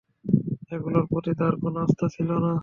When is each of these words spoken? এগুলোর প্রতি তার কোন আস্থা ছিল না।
এগুলোর 0.71 1.05
প্রতি 1.09 1.31
তার 1.39 1.53
কোন 1.61 1.75
আস্থা 1.83 2.05
ছিল 2.15 2.29
না। 2.43 2.51